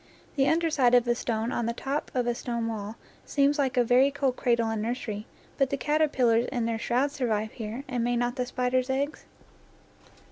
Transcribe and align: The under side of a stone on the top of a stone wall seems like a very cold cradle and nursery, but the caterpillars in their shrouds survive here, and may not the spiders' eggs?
The 0.35 0.47
under 0.49 0.71
side 0.71 0.95
of 0.95 1.07
a 1.07 1.13
stone 1.13 1.51
on 1.51 1.67
the 1.67 1.73
top 1.73 2.09
of 2.15 2.25
a 2.25 2.33
stone 2.33 2.65
wall 2.67 2.95
seems 3.23 3.59
like 3.59 3.77
a 3.77 3.83
very 3.83 4.09
cold 4.09 4.35
cradle 4.35 4.67
and 4.71 4.81
nursery, 4.81 5.27
but 5.59 5.69
the 5.69 5.77
caterpillars 5.77 6.47
in 6.51 6.65
their 6.65 6.79
shrouds 6.79 7.13
survive 7.13 7.51
here, 7.51 7.83
and 7.87 8.03
may 8.03 8.15
not 8.17 8.35
the 8.35 8.47
spiders' 8.47 8.89
eggs? 8.89 9.25